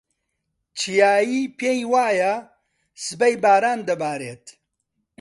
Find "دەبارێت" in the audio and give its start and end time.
3.89-4.45